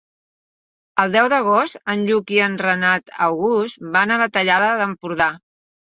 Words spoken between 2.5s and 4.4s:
Renat August van a la